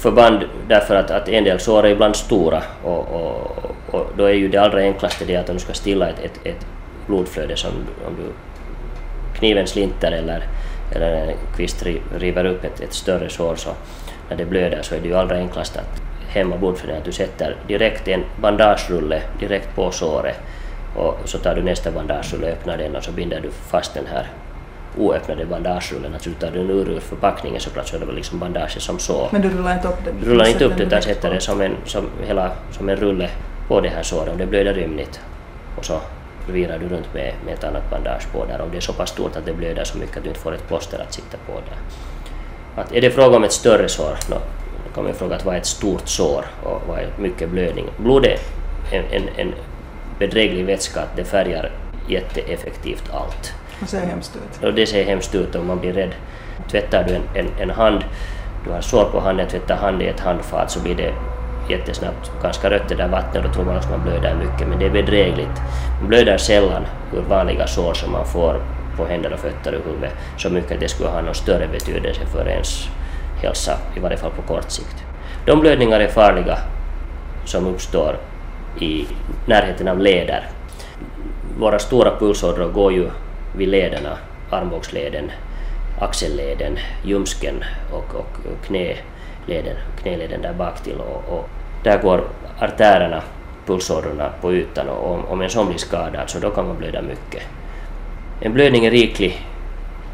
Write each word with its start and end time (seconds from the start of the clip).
förband 0.00 0.44
därför 0.68 0.96
att, 0.96 1.10
att 1.10 1.28
en 1.28 1.44
del 1.44 1.60
sår 1.60 1.86
är 1.86 1.90
ibland 1.90 2.16
stora 2.16 2.62
och, 2.84 2.98
och, 2.98 3.74
och 3.90 4.06
då 4.16 4.24
är 4.24 4.32
ju 4.32 4.48
det 4.48 4.58
allra 4.58 4.80
enklaste 4.80 5.24
det 5.24 5.36
att 5.36 5.48
om 5.48 5.54
du 5.54 5.60
ska 5.60 5.72
stilla 5.72 6.08
ett, 6.08 6.24
ett, 6.24 6.40
ett 6.44 6.66
blodflöde 7.06 7.56
som 7.56 7.70
om 8.06 8.16
du 8.16 8.32
kniven 9.38 9.66
slinter 9.66 10.12
eller, 10.12 10.42
eller 10.94 11.12
en 11.12 11.36
kvist 11.56 11.86
river 12.18 12.44
upp 12.44 12.64
ett, 12.64 12.80
ett 12.80 12.92
större 12.92 13.28
sår 13.28 13.54
så 13.56 13.70
när 14.28 14.36
det 14.36 14.44
blöder 14.44 14.82
så 14.82 14.94
är 14.94 15.00
det 15.00 15.08
ju 15.08 15.14
allra 15.14 15.36
enklast 15.36 15.76
att 15.76 16.02
hämma 16.28 16.56
blodflödet. 16.56 16.98
Att 16.98 17.04
du 17.04 17.12
sätter 17.12 17.56
direkt 17.68 18.08
en 18.08 18.24
bandagerulle 18.40 19.22
direkt 19.40 19.74
på 19.74 19.90
såret 19.90 20.40
och 20.96 21.18
så 21.24 21.38
tar 21.38 21.54
du 21.54 21.62
nästa 21.62 21.90
bandagerulle, 21.90 22.52
öppnar 22.52 22.76
den 22.76 22.96
och 22.96 23.04
så 23.04 23.12
binder 23.12 23.40
du 23.40 23.50
fast 23.50 23.94
den 23.94 24.06
här 24.06 24.26
oöppnade 24.98 25.46
bandagerullen, 25.46 26.14
alltså 26.14 26.30
du 26.30 26.36
tar 26.36 26.50
den 26.50 26.70
ur, 26.70 27.00
förpackningen 27.00 27.60
såklart 27.60 27.88
så 27.88 27.96
är 27.96 28.00
det 28.00 28.06
väl 28.06 28.14
liksom 28.14 28.38
bandaget 28.38 28.82
som 28.82 28.98
så. 28.98 29.28
Men 29.32 29.42
du 29.42 29.48
rullar 29.48 29.74
inte 29.74 29.88
upp 29.88 30.04
den? 30.04 30.14
Du 30.20 30.30
rullar 30.30 30.48
inte 30.48 30.64
upp 30.64 30.76
den 30.76 30.86
utan 30.86 31.02
sätter 31.02 31.30
den 31.30 31.40
som 31.40 31.60
en, 31.60 31.76
som, 31.84 32.08
hela, 32.26 32.52
som 32.70 32.88
en 32.88 32.96
rulle 32.96 33.30
på 33.68 33.80
det 33.80 33.88
här 33.88 34.02
såret 34.02 34.32
om 34.32 34.38
det 34.38 34.46
blöder 34.46 34.78
ymnigt 34.78 35.20
och 35.76 35.84
så 35.84 36.00
virar 36.48 36.78
du 36.78 36.88
runt 36.88 37.14
med, 37.14 37.34
med 37.44 37.54
ett 37.54 37.64
annat 37.64 37.90
bandage 37.90 38.32
på 38.32 38.44
där 38.44 38.60
om 38.60 38.70
det 38.70 38.76
är 38.76 38.80
så 38.80 38.92
pass 38.92 39.10
stort 39.10 39.36
att 39.36 39.46
det 39.46 39.52
blöder 39.52 39.84
så 39.84 39.98
mycket 39.98 40.16
att 40.16 40.22
du 40.22 40.28
inte 40.28 40.40
får 40.40 40.54
ett 40.54 40.68
plåster 40.68 40.98
att 40.98 41.12
sitta 41.12 41.36
på 41.46 41.52
där. 41.52 41.78
Att 42.82 42.92
är 42.92 43.00
det 43.00 43.10
fråga 43.10 43.36
om 43.36 43.44
ett 43.44 43.52
större 43.52 43.88
sår, 43.88 44.16
då 44.28 44.36
kommer 44.94 45.12
fråga 45.12 45.36
att 45.36 45.44
vad 45.44 45.54
är 45.54 45.58
ett 45.58 45.66
stort 45.66 46.08
sår 46.08 46.44
och 46.62 46.82
vad 46.88 46.98
är 46.98 47.08
mycket 47.18 47.50
blödning? 47.50 47.86
Blod 47.98 48.24
är 48.24 48.38
en, 48.92 49.04
en, 49.10 49.28
en 49.36 49.54
bedräglig 50.18 50.64
vätska 50.64 51.00
att 51.00 51.16
det 51.16 51.24
färgar 51.24 51.70
jätteeffektivt 52.08 53.10
allt. 53.12 53.54
Det 53.80 53.86
ser 53.86 54.06
hemskt 54.06 54.36
ut. 54.36 54.64
Och 54.64 54.74
det 54.74 54.86
ser 54.86 55.04
hemskt 55.04 55.34
ut 55.34 55.54
och 55.54 55.64
man 55.64 55.80
blir 55.80 55.92
rädd. 55.92 56.14
Tvättar 56.70 57.04
du 57.04 57.14
en, 57.14 57.22
en, 57.34 57.46
en 57.58 57.70
hand, 57.70 58.04
du 58.64 58.70
har 58.70 58.80
sår 58.80 59.04
på 59.04 59.20
handen, 59.20 59.48
tvättar 59.48 59.76
handen 59.76 60.08
i 60.08 60.10
ett 60.10 60.20
handfat 60.20 60.70
så 60.70 60.80
blir 60.80 60.94
det 60.94 61.14
jättesnabbt 61.68 62.32
ganska 62.42 62.70
rött 62.70 62.88
det 62.88 62.94
där 62.94 63.08
vattnet 63.08 63.36
och 63.36 63.42
då 63.42 63.54
tror 63.54 63.64
man 63.64 63.76
att 63.76 63.90
man 63.90 64.02
blöder 64.02 64.34
mycket 64.34 64.68
men 64.68 64.78
det 64.78 64.86
är 64.86 64.90
bedrägligt. 64.90 65.60
Man 66.00 66.08
blöder 66.08 66.38
sällan 66.38 66.86
ur 67.14 67.20
vanliga 67.20 67.66
sår 67.66 67.94
som 67.94 68.12
man 68.12 68.26
får 68.26 68.62
på 68.96 69.06
händer 69.06 69.32
och 69.32 69.38
fötter 69.38 69.74
och 69.74 69.84
huvud 69.84 70.10
så 70.36 70.50
mycket 70.50 70.72
att 70.72 70.80
det 70.80 70.88
skulle 70.88 71.08
ha 71.08 71.22
någon 71.22 71.34
större 71.34 71.68
betydelse 71.68 72.26
för 72.26 72.48
ens 72.48 72.88
hälsa, 73.42 73.78
i 73.96 74.00
varje 74.00 74.16
fall 74.16 74.30
på 74.30 74.42
kort 74.42 74.70
sikt. 74.70 75.04
De 75.46 75.60
blödningar 75.60 76.00
är 76.00 76.08
farliga 76.08 76.58
som 77.44 77.66
uppstår 77.66 78.16
i 78.80 79.06
närheten 79.46 79.88
av 79.88 79.98
leder. 79.98 80.48
Våra 81.58 81.78
stora 81.78 82.18
pulsådror 82.18 82.68
går 82.68 82.92
ju 82.92 83.10
vid 83.56 83.68
lederna, 83.68 84.18
armbågsleden, 84.50 85.30
axelleden, 86.00 86.78
ljumsken 87.04 87.64
och, 87.92 88.14
och 88.14 88.66
knäleden, 88.66 89.76
knäleden 90.02 90.42
där 90.42 90.52
bak 90.52 90.82
till 90.82 91.00
och, 91.00 91.38
och 91.38 91.48
där 91.84 92.02
går 92.02 92.24
artärerna, 92.58 93.22
pulsådrorna 93.66 94.30
på 94.40 94.52
ytan 94.52 94.88
och 94.88 95.10
om, 95.12 95.24
om 95.24 95.40
en 95.40 95.50
sån 95.50 95.66
blir 95.66 95.78
skadad 95.78 96.30
så 96.30 96.38
då 96.38 96.50
kan 96.50 96.66
man 96.66 96.76
blöda 96.76 97.02
mycket. 97.02 97.42
En 98.40 98.52
blödning 98.52 98.84
är 98.84 98.90
riklig 98.90 99.46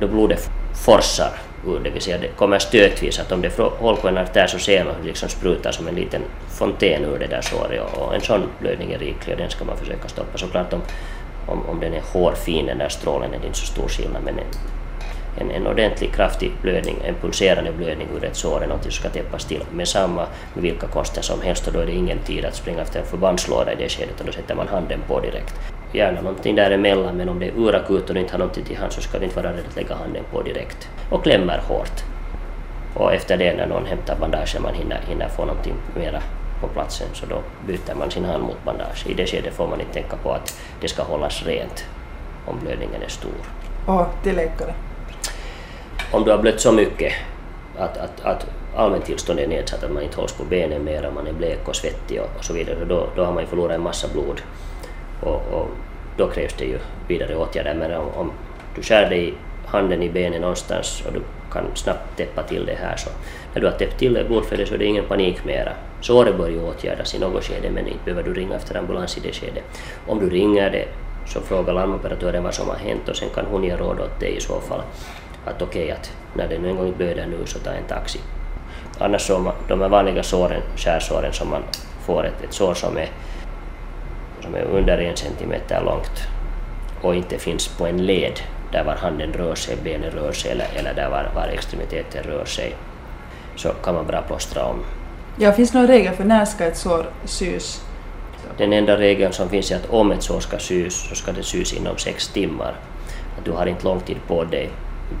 då 0.00 0.08
blodet 0.08 0.50
forsar 0.84 1.30
ur, 1.66 1.80
det 1.84 1.90
vill 1.90 2.02
säga 2.02 2.18
det 2.18 2.28
kommer 2.28 2.58
stötvis 2.58 3.20
att 3.20 3.32
om 3.32 3.42
det 3.42 3.58
håller 3.58 4.00
på 4.00 4.08
en 4.08 4.18
artär 4.18 4.46
så 4.46 4.58
ser 4.58 4.84
man 4.84 4.94
hur 4.94 5.02
det 5.02 5.08
liksom 5.08 5.28
sprutar 5.28 5.72
som 5.72 5.88
en 5.88 5.94
liten 5.94 6.22
fontän 6.48 7.04
ur 7.04 7.18
det 7.18 7.26
där 7.26 7.40
såret 7.40 7.82
och 7.94 8.14
en 8.14 8.20
sån 8.20 8.42
blödning 8.60 8.92
är 8.92 8.98
riklig 8.98 9.34
och 9.34 9.40
den 9.40 9.50
ska 9.50 9.64
man 9.64 9.76
försöka 9.76 10.08
stoppa. 10.08 10.38
Såklart 10.38 10.72
om, 10.72 10.80
om, 11.46 11.66
om 11.66 11.80
den 11.80 11.94
är 11.94 12.02
hårfin 12.12 12.66
den 12.66 12.78
där 12.78 12.88
strålen 12.88 13.34
är 13.34 13.38
det 13.38 13.46
inte 13.46 13.58
så 13.58 13.66
stor 13.66 13.88
skillnad 13.88 14.22
men 14.24 14.38
en, 14.38 14.44
en, 15.38 15.50
en 15.50 15.66
ordentlig 15.66 16.14
kraftig 16.14 16.52
blödning, 16.62 16.96
en 17.04 17.14
pulserande 17.14 17.72
blödning 17.72 18.08
ur 18.16 18.24
ett 18.24 18.36
sår 18.36 18.62
är 18.62 18.68
något 18.68 18.82
som 18.82 18.92
ska 18.92 19.08
täppas 19.08 19.44
till 19.44 19.62
med 19.72 19.88
samma, 19.88 20.26
med 20.54 20.62
vilka 20.62 20.86
konster 20.86 21.22
som 21.22 21.40
helst 21.40 21.66
och 21.66 21.72
då 21.72 21.78
är 21.78 21.86
det 21.86 21.92
ingen 21.92 22.18
tid 22.18 22.44
att 22.44 22.54
springa 22.54 22.82
efter 22.82 23.00
en 23.00 23.06
förbandslåda 23.06 23.72
i 23.72 23.76
det 23.76 23.88
skedet 23.88 24.20
och 24.20 24.26
då 24.26 24.32
sätter 24.32 24.54
man 24.54 24.68
handen 24.68 25.00
på 25.08 25.20
direkt. 25.20 25.54
Gärna 25.92 26.20
någonting 26.20 26.56
däremellan 26.56 27.16
men 27.16 27.28
om 27.28 27.38
det 27.38 27.46
är 27.46 27.58
urakut 27.58 28.08
och 28.08 28.14
du 28.14 28.20
inte 28.20 28.32
har 28.32 28.38
någonting 28.38 28.64
till 28.64 28.76
hand 28.76 28.92
så 28.92 29.00
ska 29.00 29.18
du 29.18 29.24
inte 29.24 29.36
vara 29.36 29.52
rädd 29.52 29.64
att 29.68 29.76
lägga 29.76 29.94
handen 29.94 30.24
på 30.32 30.42
direkt. 30.42 30.88
Och 31.10 31.22
klämmer 31.22 31.58
hårt. 31.68 32.02
Och 32.94 33.14
efter 33.14 33.36
det 33.36 33.56
när 33.56 33.66
någon 33.66 33.86
hämtar 33.86 34.16
bandagen 34.20 34.62
man 34.62 34.74
hinner, 34.74 35.00
hinner 35.08 35.28
få 35.28 35.44
någonting 35.44 35.74
mera 35.96 36.22
på 36.62 36.68
platsen 36.68 37.08
så 37.12 37.26
då 37.26 37.42
byter 37.66 37.94
man 37.94 38.10
sin 38.10 38.24
hand 38.24 38.42
mot 38.42 38.64
bandage. 38.64 39.06
I 39.06 39.14
det 39.14 39.26
skedet 39.26 39.54
får 39.54 39.68
man 39.68 39.80
inte 39.80 39.92
tänka 39.92 40.16
på 40.16 40.32
att 40.32 40.60
det 40.80 40.88
ska 40.88 41.02
hållas 41.02 41.46
rent 41.46 41.84
om 42.46 42.58
blödningen 42.60 43.02
är 43.02 43.08
stor. 43.08 43.42
Och 43.86 44.06
till 44.22 44.36
läkare? 44.36 44.74
Om 46.12 46.24
du 46.24 46.30
har 46.30 46.38
blött 46.38 46.60
så 46.60 46.72
mycket 46.72 47.12
att, 47.78 47.96
att, 47.96 48.24
att 48.24 48.46
allmäntillståndet 48.76 49.44
är 49.44 49.48
nedsatt, 49.48 49.84
att 49.84 49.92
man 49.92 50.02
inte 50.02 50.16
hålls 50.16 50.32
på 50.32 50.44
benen 50.44 50.84
mer, 50.84 51.10
man 51.14 51.26
är 51.26 51.32
blek 51.32 51.68
och 51.68 51.76
svettig 51.76 52.20
och, 52.20 52.28
och 52.38 52.44
så 52.44 52.52
vidare, 52.52 52.84
då, 52.84 53.08
då 53.16 53.24
har 53.24 53.32
man 53.32 53.42
ju 53.42 53.48
förlorat 53.48 53.74
en 53.74 53.82
massa 53.82 54.08
blod. 54.08 54.40
Och, 55.22 55.52
och, 55.52 55.68
då 56.16 56.28
krävs 56.28 56.54
det 56.54 56.64
ju 56.64 56.78
vidare 57.08 57.36
åtgärder. 57.36 57.74
Men 57.74 57.94
om, 57.94 58.08
om 58.14 58.32
du 58.76 58.82
skär 58.82 59.10
dig 59.10 59.34
handen 59.72 60.02
i 60.02 60.10
benet 60.10 60.40
någonstans 60.40 61.02
och 61.06 61.12
du 61.12 61.20
kan 61.52 61.64
snabbt 61.74 62.16
täppa 62.16 62.42
till 62.42 62.66
det 62.66 62.74
här 62.74 62.96
så 62.96 63.10
när 63.54 63.60
du 63.60 63.66
har 63.66 63.74
täppt 63.74 63.98
till 63.98 64.14
det 64.14 64.24
blodflödet 64.24 64.68
så 64.68 64.74
är 64.74 64.78
det 64.78 64.84
ingen 64.84 65.04
panik 65.04 65.44
mera. 65.44 65.72
Såret 66.00 66.36
bör 66.36 66.48
ju 66.48 66.62
åtgärdas 66.62 67.14
i 67.14 67.18
något 67.18 67.44
skede 67.44 67.70
men 67.70 67.86
inte 67.86 68.04
behöver 68.04 68.22
du 68.22 68.34
ringa 68.34 68.56
efter 68.56 68.76
ambulans 68.76 69.16
i 69.16 69.20
det 69.20 69.32
skedet. 69.32 69.64
Om 70.06 70.18
du 70.18 70.30
ringer 70.30 70.70
det 70.70 70.88
så 71.26 71.40
frågar 71.40 71.74
larmoperatören 71.74 72.42
vad 72.42 72.54
som 72.54 72.68
har 72.68 72.76
hänt 72.76 73.08
och 73.08 73.16
sen 73.16 73.28
kan 73.34 73.44
hon 73.46 73.64
ge 73.64 73.76
råd 73.76 74.00
åt 74.00 74.20
dig 74.20 74.36
i 74.36 74.40
så 74.40 74.60
fall 74.60 74.82
att 75.44 75.62
okej 75.62 75.84
okay, 75.84 75.90
att 75.90 76.12
när 76.34 76.48
det 76.48 76.58
nu 76.58 76.68
en 76.68 76.76
gång 76.76 76.94
blöder 76.96 77.26
nu 77.26 77.46
så 77.46 77.58
ta 77.58 77.70
en 77.70 77.86
taxi. 77.88 78.18
Annars 78.98 79.22
så 79.22 79.52
de 79.68 79.80
här 79.80 79.88
vanliga 79.88 80.22
såren, 80.22 80.62
skärsåren 80.76 81.32
som 81.32 81.50
man 81.50 81.62
får, 82.06 82.26
ett, 82.26 82.42
ett 82.44 82.52
sår 82.52 82.74
som 82.74 82.96
är, 82.96 83.08
som 84.40 84.54
är 84.54 84.62
under 84.62 84.98
en 84.98 85.16
centimeter 85.16 85.82
långt 85.84 86.28
och 87.02 87.14
inte 87.14 87.38
finns 87.38 87.68
på 87.68 87.86
en 87.86 88.06
led 88.06 88.40
där 88.72 88.84
var 88.84 88.94
handen 88.94 89.32
rör 89.32 89.54
sig, 89.54 89.76
benen 89.84 90.10
rör 90.10 90.32
sig 90.32 90.50
eller, 90.50 90.66
eller 90.76 90.94
där 90.94 91.10
var, 91.10 91.30
var 91.34 91.48
extremiteten 91.48 92.22
rör 92.22 92.44
sig 92.44 92.74
så 93.56 93.68
kan 93.68 93.94
man 93.94 94.06
bara 94.06 94.22
plåstra 94.22 94.64
om. 94.64 94.84
Ja, 95.38 95.52
finns 95.52 95.70
det 95.70 95.78
någon 95.78 95.86
regel 95.86 96.14
för 96.14 96.24
när 96.24 96.44
ska 96.44 96.64
ett 96.64 96.76
sår 96.76 97.06
sys? 97.24 97.84
Den 98.58 98.72
enda 98.72 98.96
regeln 98.96 99.32
som 99.32 99.48
finns 99.48 99.70
är 99.70 99.76
att 99.76 99.90
om 99.90 100.12
ett 100.12 100.22
sår 100.22 100.40
ska 100.40 100.58
sys 100.58 101.08
så 101.08 101.14
ska 101.14 101.32
det 101.32 101.42
sys 101.42 101.72
inom 101.72 101.98
sex 101.98 102.28
timmar. 102.28 102.74
Att 103.38 103.44
du 103.44 103.52
har 103.52 103.66
inte 103.66 103.84
lång 103.84 104.00
tid 104.00 104.16
på 104.26 104.44
dig, 104.44 104.70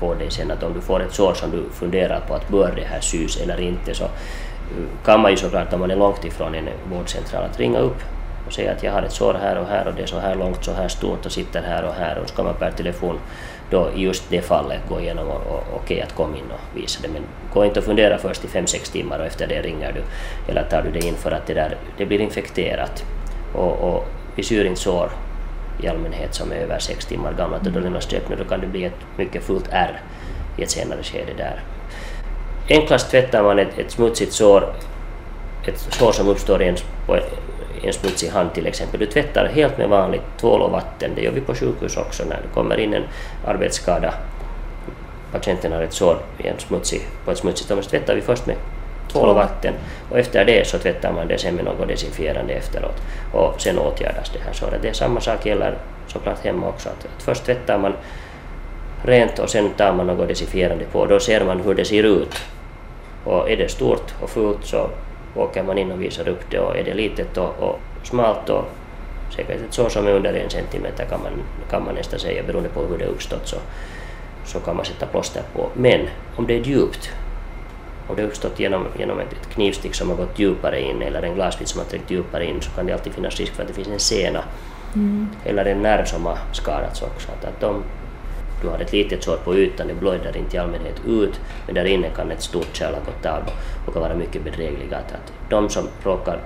på 0.00 0.14
dig 0.14 0.30
sen 0.30 0.50
att 0.50 0.62
om 0.62 0.72
du 0.74 0.80
får 0.80 1.02
ett 1.02 1.14
sår 1.14 1.34
som 1.34 1.50
du 1.50 1.64
funderar 1.72 2.20
på 2.20 2.34
att 2.34 2.48
bör 2.48 2.72
det 2.76 2.84
här 2.84 3.00
sys 3.00 3.40
eller 3.40 3.60
inte 3.60 3.94
så 3.94 4.04
kan 5.04 5.20
man 5.20 5.30
ju 5.30 5.36
såklart 5.36 5.72
om 5.72 5.80
man 5.80 5.90
är 5.90 5.96
långt 5.96 6.24
ifrån 6.24 6.54
en 6.54 6.68
vårdcentral 6.90 7.44
att 7.44 7.58
ringa 7.58 7.78
upp 7.78 8.02
och 8.48 8.54
säga 8.54 8.72
att 8.72 8.82
jag 8.82 8.92
har 8.92 9.02
ett 9.02 9.12
sår 9.12 9.34
här 9.34 9.58
och 9.58 9.66
här 9.66 9.88
och 9.88 9.94
det 9.94 10.02
är 10.02 10.06
så 10.06 10.18
här 10.18 10.34
långt, 10.34 10.64
så 10.64 10.72
här 10.72 10.88
stort 10.88 11.26
och 11.26 11.32
sitter 11.32 11.62
här 11.62 11.84
och 11.84 11.94
här 11.94 12.18
och 12.18 12.28
så 12.28 12.34
kan 12.34 12.44
man 12.44 12.54
per 12.54 12.70
telefon 12.70 13.18
då 13.70 13.90
i 13.96 14.02
just 14.02 14.30
det 14.30 14.42
fallet 14.42 14.80
gå 14.88 15.00
igenom 15.00 15.28
och, 15.28 15.46
och 15.46 15.62
okej 15.74 15.80
okay, 15.82 16.00
att 16.00 16.14
kom 16.14 16.34
in 16.34 16.50
och 16.50 16.76
visa 16.80 17.02
det. 17.02 17.08
Men 17.08 17.22
gå 17.52 17.64
inte 17.64 17.80
och 17.80 17.86
fundera 17.86 18.18
först 18.18 18.44
i 18.44 18.48
5-6 18.48 18.92
timmar 18.92 19.18
och 19.18 19.26
efter 19.26 19.46
det 19.46 19.62
ringer 19.62 19.92
du 19.92 20.02
eller 20.52 20.62
tar 20.62 20.82
du 20.82 20.90
det 20.90 21.06
in 21.06 21.14
för 21.14 21.30
att 21.30 21.46
det, 21.46 21.54
där, 21.54 21.76
det 21.98 22.06
blir 22.06 22.20
infekterat. 22.20 23.04
Och, 23.54 23.72
och 23.72 24.04
vi 24.34 24.42
syr 24.42 24.64
inte 24.64 24.80
sår 24.80 25.10
i 25.82 25.88
allmänhet 25.88 26.34
som 26.34 26.52
är 26.52 26.56
över 26.56 26.78
6 26.78 27.06
timmar 27.06 27.32
gamla 27.32 27.56
och 27.56 27.72
då 27.72 27.80
lämnas 27.80 28.06
det 28.06 28.16
öppna, 28.16 28.36
då 28.36 28.44
kan 28.44 28.60
det 28.60 28.66
bli 28.66 28.84
ett 28.84 29.00
mycket 29.16 29.42
fullt 29.42 29.68
ärr 29.70 30.00
i 30.56 30.62
ett 30.62 30.70
senare 30.70 31.02
skede 31.02 31.32
där. 31.36 31.62
Enklast 32.70 33.10
tvättar 33.10 33.42
man 33.42 33.58
ett, 33.58 33.78
ett 33.78 33.90
smutsigt 33.90 34.32
sår, 34.32 34.74
ett 35.66 35.78
sår 35.78 36.12
som 36.12 36.28
uppstår 36.28 36.62
i 36.62 36.68
en, 36.68 36.76
en 37.84 37.92
smutsig 37.92 38.28
hand 38.28 38.54
till 38.54 38.66
exempel. 38.66 39.00
Du 39.00 39.06
tvättar 39.06 39.46
helt 39.46 39.78
med 39.78 39.88
vanligt 39.88 40.22
tvål 40.40 40.62
och 40.62 40.70
vatten. 40.70 41.10
Det 41.14 41.22
gör 41.22 41.32
vi 41.32 41.40
på 41.40 41.54
sjukhus 41.54 41.96
också 41.96 42.24
när 42.24 42.36
det 42.36 42.54
kommer 42.54 42.80
in 42.80 42.94
en 42.94 43.04
arbetsskada. 43.46 44.14
Patienten 45.32 45.72
har 45.72 45.82
ett 45.82 45.92
sår 45.92 46.18
en 46.38 46.58
smutsig, 46.58 47.02
på 47.24 47.30
ett 47.30 47.38
smutsigt 47.38 47.70
område. 47.70 47.84
Så 47.84 47.90
tvättar 47.90 48.14
vi 48.14 48.20
först 48.20 48.46
med 48.46 48.56
tvål 49.12 49.28
och 49.28 49.34
vatten 49.34 49.74
och 50.10 50.18
efter 50.18 50.44
det 50.44 50.66
så 50.66 50.78
tvättar 50.78 51.12
man 51.12 51.28
det 51.28 51.38
sen 51.38 51.54
med 51.54 51.64
något 51.64 51.88
desinfierande 51.88 52.52
efteråt 52.52 52.96
och 53.32 53.60
sen 53.60 53.78
åtgärdas 53.78 54.30
det 54.32 54.38
här 54.46 54.52
såret. 54.52 54.82
Det 54.82 54.88
är 54.88 54.92
samma 54.92 55.20
sak 55.20 55.46
gäller 55.46 55.78
såklart 56.06 56.44
hemma 56.44 56.68
också. 56.68 56.88
Att, 56.88 57.04
att 57.04 57.22
först 57.22 57.44
tvättar 57.44 57.78
man 57.78 57.92
rent 59.04 59.38
och 59.38 59.50
sen 59.50 59.70
tar 59.70 59.92
man 59.92 60.06
något 60.06 60.28
desinfierande 60.28 60.84
på. 60.84 61.06
Då 61.06 61.20
ser 61.20 61.44
man 61.44 61.60
hur 61.60 61.74
det 61.74 61.84
ser 61.84 62.02
ut. 62.02 62.34
Och 63.24 63.50
är 63.50 63.56
det 63.56 63.68
stort 63.68 64.14
och 64.20 64.30
fult 64.30 64.64
så 64.64 64.90
åker 65.38 65.62
man 65.62 65.78
in 65.78 65.92
och 65.92 66.02
visar 66.02 66.28
upp 66.28 66.50
det 66.50 66.58
och 66.58 66.76
är 66.76 66.84
det 66.84 66.94
litet 66.94 67.36
och, 67.36 67.54
och 67.58 67.78
smalt 68.02 68.48
och 68.48 68.64
säkert 69.36 69.60
ett 69.60 69.74
så 69.74 69.88
som 69.88 70.06
är 70.06 70.12
under 70.12 70.34
en 70.34 70.50
centimeter 70.50 71.04
kan 71.04 71.22
man, 71.22 71.32
kan 71.70 71.84
man 71.84 71.94
nästan 71.94 72.18
säga 72.18 72.42
beroende 72.42 72.68
på 72.68 72.80
hur 72.80 72.98
det 72.98 73.04
uppstått 73.04 73.48
så, 73.48 73.56
så 74.44 74.60
kan 74.60 74.76
man 74.76 74.84
sätta 74.84 75.06
plåster 75.06 75.42
på. 75.54 75.68
Men 75.74 76.00
om 76.36 76.46
det 76.46 76.54
är 76.54 76.60
djupt, 76.60 77.10
om 78.08 78.16
det 78.16 78.22
uppstått 78.22 78.60
genom, 78.60 78.86
genom 78.98 79.20
ett 79.20 79.48
knivstick 79.54 79.94
som 79.94 80.10
har 80.10 80.16
gått 80.16 80.38
djupare 80.38 80.80
in 80.80 81.02
eller 81.02 81.22
en 81.22 81.34
glasbit 81.34 81.68
som 81.68 81.80
har 81.80 81.86
tryckt 81.86 82.10
djupare 82.10 82.44
in 82.44 82.60
så 82.60 82.70
kan 82.70 82.86
det 82.86 82.92
alltid 82.92 83.12
finnas 83.12 83.40
risk 83.40 83.54
för 83.54 83.62
att 83.62 83.68
det 83.68 83.74
finns 83.74 83.88
en 83.88 83.98
sena 83.98 84.44
mm. 84.94 85.28
eller 85.44 85.64
en 85.64 85.82
nerv 85.82 86.04
som 86.04 86.26
har 86.26 86.38
skadats 86.52 87.02
också. 87.02 87.28
Att, 87.32 87.44
att 87.44 87.60
de, 87.60 87.82
du 88.62 88.68
har 88.68 88.78
ett 88.78 88.92
litet 88.92 89.22
sår 89.22 89.36
på 89.36 89.56
ytan, 89.56 89.88
det 89.88 89.94
blöder 89.94 90.36
inte 90.36 90.56
i 90.56 90.58
allmänhet 90.58 91.00
ut, 91.06 91.40
men 91.66 91.74
där 91.74 91.84
inne 91.84 92.10
kan 92.10 92.30
ett 92.30 92.42
stort 92.42 92.76
kärl 92.76 92.94
ha 92.94 93.00
gått 93.00 93.26
av 93.26 93.42
och 93.86 93.92
kan 93.92 94.02
vara 94.02 94.14
mycket 94.14 94.44
bedrägliga. 94.44 94.96
Att, 94.96 95.12
att 95.12 95.32
de 95.50 95.68
som 95.68 95.88
råkar 96.04 96.40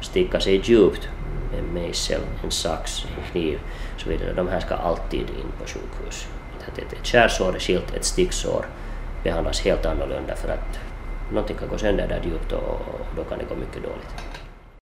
sticka 0.00 0.40
sig 0.40 0.60
djupt 0.64 1.08
med 1.50 1.58
en 1.58 1.74
mejsel, 1.74 2.20
en 2.44 2.50
sax, 2.50 3.04
en 3.16 3.30
kniv 3.32 3.58
och 3.94 4.00
så 4.00 4.08
vidare, 4.08 4.32
de 4.32 4.48
här 4.48 4.60
ska 4.60 4.74
alltid 4.74 5.20
in 5.20 5.52
på 5.58 5.66
sjukhus. 5.66 6.28
Att 6.68 6.78
ett, 6.78 6.92
ett 6.92 7.06
skärsår 7.06 7.54
är 7.54 7.58
skilt, 7.58 7.94
ett 7.94 8.04
sticksår 8.04 8.66
behandlas 9.24 9.60
helt 9.60 9.86
annorlunda 9.86 10.36
för 10.36 10.48
att 10.48 10.78
någonting 11.32 11.56
kan 11.56 11.68
gå 11.68 11.78
sönder 11.78 12.08
där 12.08 12.20
djupt 12.24 12.52
och, 12.52 12.62
och 12.62 13.06
då 13.16 13.24
kan 13.24 13.38
det 13.38 13.44
gå 13.44 13.54
mycket 13.54 13.82
dåligt. 13.82 14.27